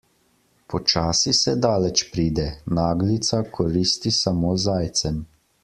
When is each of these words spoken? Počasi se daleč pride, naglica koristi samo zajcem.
Počasi 0.73 1.33
se 1.39 1.53
daleč 1.65 2.03
pride, 2.13 2.47
naglica 2.79 3.43
koristi 3.59 4.15
samo 4.23 4.57
zajcem. 4.65 5.25